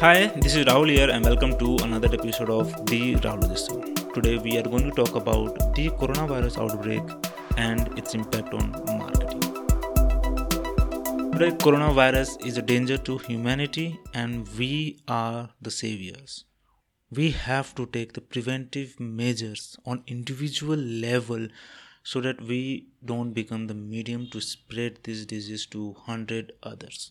[0.00, 3.78] Hi, this is Rahul here, and welcome to another episode of The Rahul Show.
[4.12, 7.02] Today, we are going to talk about the coronavirus outbreak
[7.56, 9.40] and its impact on marketing.
[11.32, 16.44] Today, coronavirus is a danger to humanity, and we are the saviors.
[17.10, 21.48] We have to take the preventive measures on individual level
[22.04, 27.10] so that we don't become the medium to spread this disease to 100 others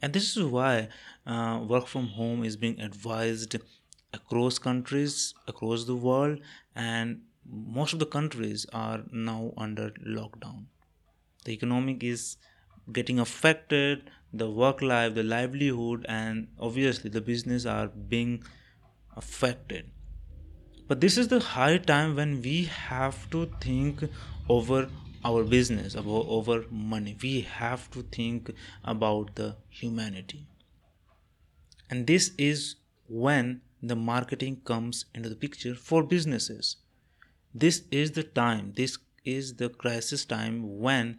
[0.00, 0.88] and this is why
[1.26, 3.56] uh, work from home is being advised
[4.12, 6.38] across countries across the world
[6.74, 10.66] and most of the countries are now under lockdown.
[11.44, 12.36] The economic is
[12.92, 18.42] getting affected the work life the livelihood and obviously the business are being
[19.16, 19.90] affected.
[20.86, 24.04] But this is the high time when we have to think
[24.48, 24.88] over
[25.24, 27.16] our business about over money.
[27.22, 28.52] We have to think
[28.84, 30.46] about the humanity.
[31.90, 32.76] And this is
[33.08, 36.76] when the marketing comes into the picture for businesses.
[37.54, 41.18] This is the time this is the crisis time when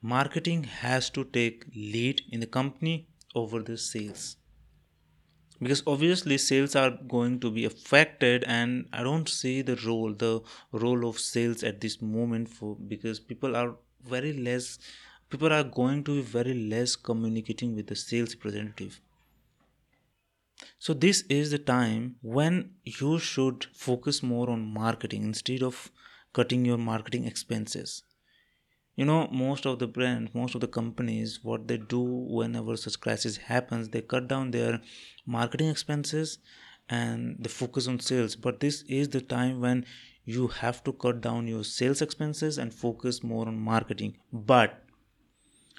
[0.00, 4.36] marketing has to take lead in the company over the sales
[5.62, 10.40] because obviously sales are going to be affected and i don't see the role the
[10.72, 13.74] role of sales at this moment for because people are
[14.14, 14.78] very less
[15.32, 19.00] people are going to be very less communicating with the sales representative.
[20.78, 25.90] So this is the time when you should focus more on marketing instead of
[26.34, 28.02] cutting your marketing expenses
[28.94, 33.00] you know most of the brands most of the companies what they do whenever such
[33.00, 34.80] crisis happens they cut down their
[35.26, 36.38] marketing expenses
[36.88, 38.36] and they focus on sales.
[38.36, 39.84] But this is the time when
[40.24, 44.16] you have to cut down your sales expenses and focus more on marketing.
[44.32, 44.84] But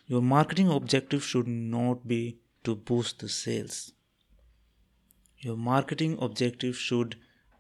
[0.07, 3.93] your marketing objective should not be to boost the sales.
[5.37, 7.15] Your marketing objective should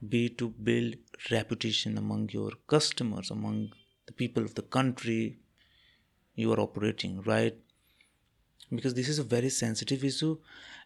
[0.09, 0.95] be to build
[1.31, 3.71] reputation among your customers among
[4.05, 5.37] the people of the country
[6.35, 7.55] you are operating right?
[8.73, 10.37] Because this is a very sensitive issue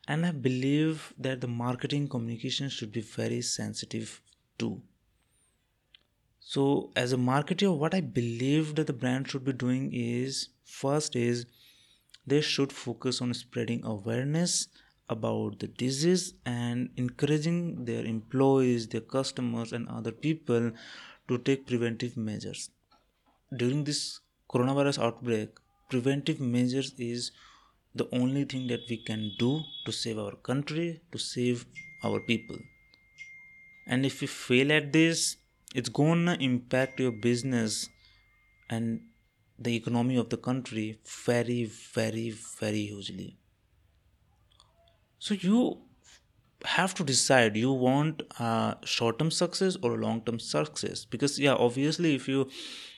[0.08, 4.22] and i believe that the marketing communication should be very sensitive
[4.58, 4.82] too.
[6.40, 11.16] So as a marketer what i believe that the brand should be doing is first
[11.16, 11.46] is
[12.26, 14.68] they should focus on spreading awareness
[15.10, 20.72] about the disease and encouraging their employees their customers and other people
[21.28, 22.70] to take preventive measures.
[23.56, 24.20] During this
[24.50, 25.50] coronavirus outbreak,
[25.90, 27.32] preventive measures is
[27.96, 31.66] the only thing that we can do to save our country, to save
[32.04, 32.58] our people.
[33.88, 35.38] And if you fail at this,
[35.74, 37.90] it's gonna impact your business
[38.70, 39.02] and
[39.60, 43.38] the economy of the country very, very, very hugely.
[45.20, 45.82] So you
[46.66, 51.06] have to decide you want uh, short-term success or long-term success?
[51.06, 52.50] Because yeah obviously if you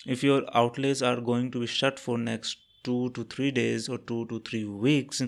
[0.05, 3.97] if your outlets are going to be shut for next two to three days or
[3.97, 5.21] two to three weeks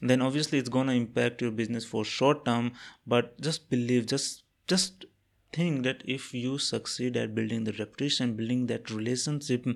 [0.00, 2.72] then obviously it's going to impact your business for short term.
[3.06, 5.06] But just believe just just
[5.52, 9.66] think that if you succeed at building the reputation building that relationship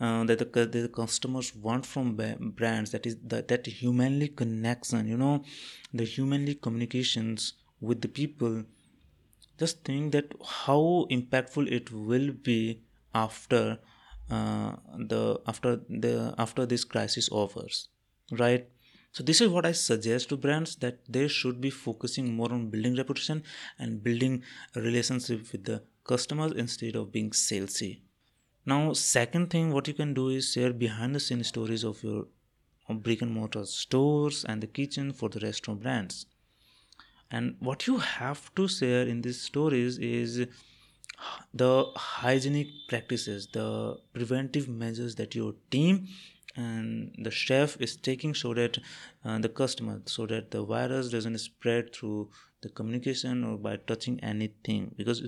[0.00, 2.16] uh, that the, the customers want from
[2.56, 5.42] brands that is that, that humanly connection you know
[5.92, 8.64] the humanly communications with the people
[9.58, 12.80] just think that how impactful it will be
[13.14, 13.78] after
[14.30, 17.88] uh, the after the after this crisis offers
[18.32, 18.68] right?
[19.12, 22.68] So this is what i suggest to brands that they should be focusing more on
[22.70, 23.44] building reputation
[23.78, 24.42] and building
[24.74, 28.00] relationship with the customers instead of being salesy
[28.66, 32.26] now second thing what you can do is share behind the scenes stories of your
[32.90, 36.26] brick and mortar stores and the kitchen for the restaurant brands.
[37.30, 40.46] And what you have to share in these stories is
[41.52, 46.06] the hygienic practices the preventive measures that your team
[46.56, 48.78] and the chef is taking so that
[49.24, 52.30] uh, the customer so that the virus doesn't spread through
[52.60, 54.94] the communication or by touching anything.
[54.96, 55.22] Because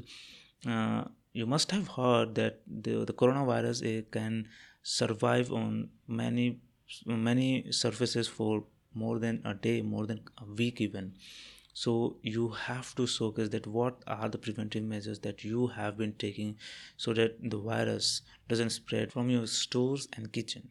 [0.68, 1.04] uh,
[1.36, 4.48] you must have heard that the, the coronavirus can
[4.82, 6.60] survive on many
[7.04, 11.12] many surfaces for more than a day more than a week even.
[11.74, 16.14] So you have to focus that what are the preventive measures that you have been
[16.14, 16.56] taking
[16.96, 20.70] so that the virus doesn't spread from your stores and kitchen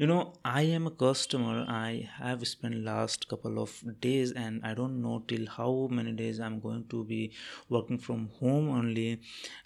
[0.00, 1.64] you know i am a customer.
[1.68, 6.40] I have spent last couple of days and i don't know till how many days
[6.40, 7.32] i'm going to be
[7.68, 9.20] working from home only.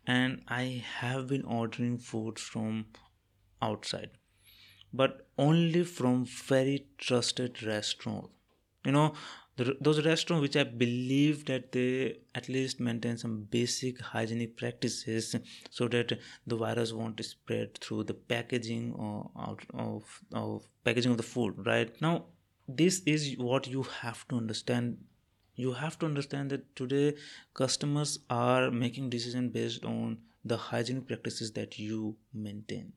[0.07, 2.87] And i have been ordering food from
[3.61, 4.11] outside
[4.93, 8.31] but only from very trusted restaurant.
[8.85, 9.15] You know
[9.57, 15.37] those restaurants which I believe that they at least maintain some basic hygienic practices
[15.71, 21.19] so that the virus won't spread through the packaging or out of, of packaging of
[21.19, 21.95] the food right?
[22.01, 22.25] Now
[22.67, 24.97] this is what you have to understand.
[25.55, 27.15] You have to understand that today
[27.53, 32.95] customers are making decision based on the hygienic practices that you maintain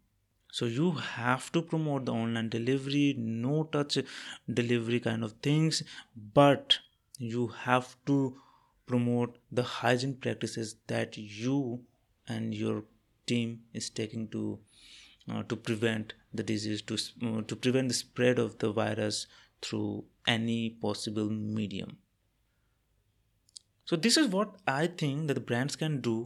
[0.56, 3.98] so you have to promote the online delivery no touch
[4.60, 5.84] delivery kind of things
[6.34, 6.78] but
[7.18, 8.18] you have to
[8.86, 11.82] promote the hygiene practices that you
[12.28, 12.84] and your
[13.26, 14.60] team is taking to
[15.30, 19.28] uh, to prevent the disease to uh, to prevent the spread of the virus
[19.62, 21.98] through any possible medium.
[23.86, 26.18] So this is what i think that the brands can do.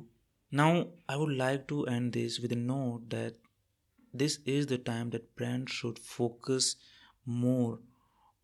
[0.51, 3.35] Now i would like to end this with a note that
[4.13, 6.75] this is the time that brands should focus
[7.25, 7.79] more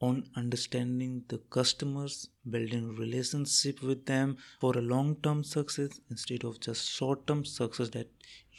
[0.02, 6.60] on understanding the customers building relationship with them for a long term success instead of
[6.60, 8.08] just short term success that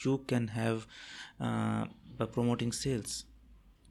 [0.05, 0.87] you can have
[1.41, 1.85] uh,
[2.19, 3.25] by promoting sales.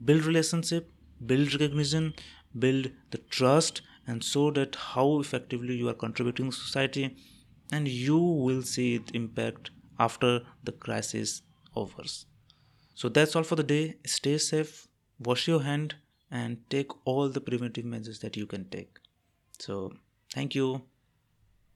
[0.04, 0.92] Build relationship
[1.26, 2.14] build recognition
[2.60, 7.16] build the trust and show that how effectively you are contributing to society
[7.72, 11.42] and you will see it impact after the crisis
[11.76, 12.26] overs
[12.95, 13.97] so that's all for the day.
[14.06, 14.88] Stay safe,
[15.19, 15.95] wash your hand,
[16.31, 19.00] and take all the preventive measures that you can take.
[19.59, 19.94] So,
[20.33, 20.83] thank you.